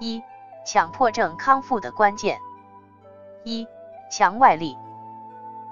[0.00, 0.24] 一、
[0.64, 2.40] 强迫症康复的关键：
[3.44, 3.68] 一、
[4.10, 4.78] 强外力；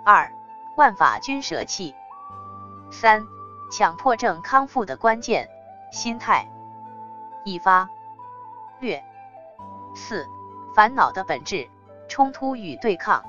[0.04, 0.30] 二、
[0.77, 1.95] 万法均舍弃；
[2.93, 3.27] 三、
[3.72, 5.48] 强迫症康复的关键：
[5.91, 6.46] 心态。
[7.43, 7.88] 一发
[8.80, 9.02] 略
[9.95, 10.29] 四、
[10.74, 11.70] 烦恼的本质：
[12.06, 13.24] 冲突与对抗。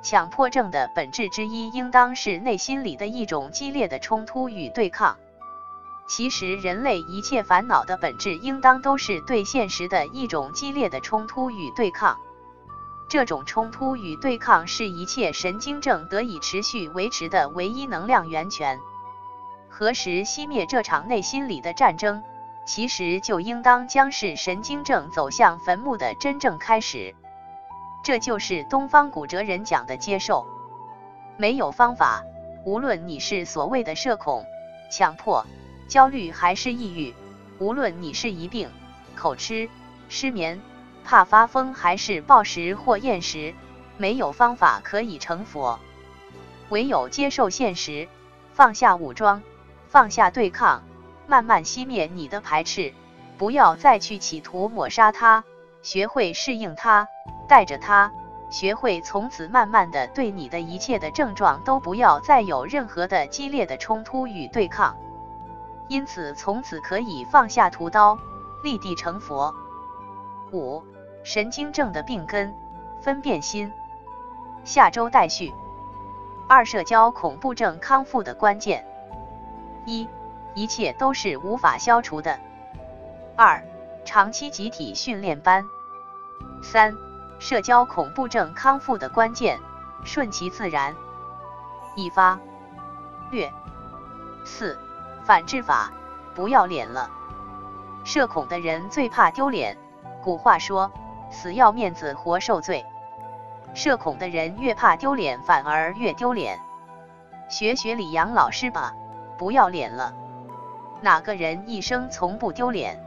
[0.00, 5.18] 强迫症的本质之一，应当是内心里的一种激烈的冲突与对抗。
[6.08, 12.18] 其实，人类一切烦恼的本质，应当都是对现实的一种激烈的冲突与对抗。
[13.10, 18.80] 这种冲突与对抗，是一切神经症得以持续维持的唯一能量源泉。
[19.68, 22.22] 何时熄灭这场内心里的战争，
[22.66, 27.14] 其实就应当将是神经症走向坟墓的真正开始。
[28.02, 30.46] 这就是东方古哲人讲的接受，
[31.36, 32.24] 没有方法。
[32.64, 34.44] 无论你是所谓的社恐、
[34.90, 35.46] 强迫、
[35.88, 37.14] 焦虑还是抑郁，
[37.58, 38.70] 无论你是一病、
[39.16, 39.70] 口吃、
[40.10, 40.60] 失眠、
[41.02, 43.54] 怕发疯还是暴食或厌食，
[43.96, 45.80] 没有方法可以成佛。
[46.68, 48.06] 唯有接受现实，
[48.52, 49.42] 放下武装，
[49.88, 50.82] 放下对抗，
[51.26, 52.92] 慢慢熄灭你的排斥，
[53.38, 55.42] 不要再去企图抹杀它，
[55.82, 57.08] 学会适应它。
[57.48, 58.12] 带着它，
[58.50, 64.98] 学会从此慢慢的对你的一切的症状都不要再有任何的激烈的冲突与对抗，
[65.88, 68.18] 因此从此可以放下屠刀，
[68.62, 69.54] 立地成佛。
[70.52, 70.84] 五、
[71.24, 72.54] 神经症的病根，
[73.00, 73.72] 分辨心。
[74.64, 75.52] 下周待续。
[76.48, 78.86] 二、社交恐怖症康复的关键。
[79.86, 80.06] 一、
[80.54, 82.38] 一切都是无法消除的。
[83.36, 83.62] 二、
[84.04, 85.64] 长期集体训练班。
[86.62, 86.94] 三。
[87.40, 89.60] 社交恐怖症康复的关键：
[90.04, 90.96] 顺其自然。
[91.94, 92.40] 一发
[93.30, 93.52] 略
[94.44, 94.76] 四
[95.28, 95.92] 反制法：
[96.34, 97.10] 不要脸了。
[98.02, 99.76] 社恐的人最怕丢脸。
[100.22, 100.90] 古话说
[101.30, 102.86] ：“死要面子活受罪。”
[103.76, 106.58] 社恐的人越怕丢脸，反而越丢脸。
[107.50, 108.94] 学学李阳老师吧，
[109.36, 110.14] 不要脸了。
[111.02, 112.98] 哪个人一生从不丢脸？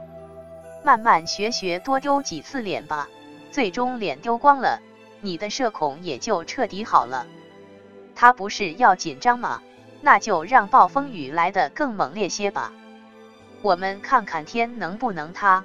[0.84, 3.08] 慢慢学学，多丢几次脸吧。
[3.50, 4.78] 最终脸丢光了，
[5.22, 7.26] 你的社恐也就彻底好了。
[8.14, 9.60] 他不是要紧张吗？
[10.02, 12.72] 那就让暴风雨来得更猛烈些吧。
[13.62, 15.64] 我们看看天能不能塌。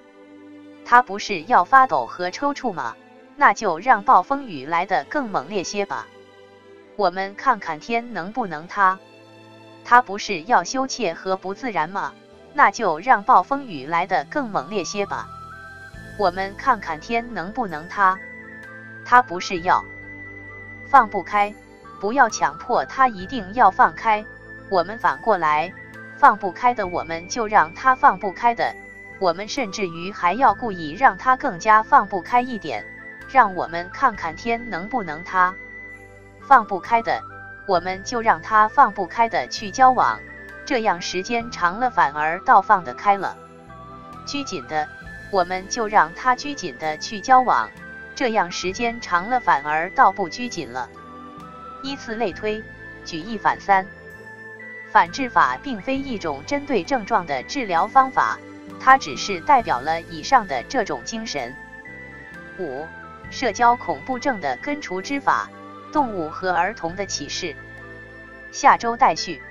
[0.85, 2.95] 他不是要发抖和抽搐吗？
[3.35, 6.07] 那就让暴风雨来得更猛烈些吧。
[6.95, 8.97] 我们看看天能不能塌。
[9.83, 12.13] 他不是要羞怯和不自然吗？
[12.53, 15.27] 那就让暴风雨来得更猛烈些吧。
[16.17, 18.17] 我们看看天能不能塌，
[19.05, 19.85] 他不是要
[20.89, 21.53] 放不开，
[21.99, 24.25] 不要强迫他一定要放开。
[24.69, 25.73] 我们反过来，
[26.17, 28.75] 放不开的我们就让他放不开的，
[29.19, 32.85] 我们甚至于还要故意让他更加放不开一点，
[33.29, 35.53] 让我们看看天能不能塌。
[36.41, 37.21] 放不开的，
[37.67, 40.19] 我们就让他放不开的去交往，
[40.65, 43.37] 这样时间长了反而倒放得开了。
[44.25, 44.87] 拘谨的。
[45.29, 47.69] 我们就让他拘谨的去交往，
[48.15, 50.87] 这样时间长了反而倒不拘谨了。
[51.83, 52.63] 依次类推，
[53.05, 53.85] 举一反三。
[54.89, 58.39] 反治法并非一种针对症状的治疗方法，
[58.79, 61.53] 它只是代表了以上的这种精神。
[62.57, 62.87] 五、
[63.29, 65.49] 社交恐怖症的根除之法，
[65.91, 67.55] 动物和儿童的启示。
[68.51, 69.41] 下周待续。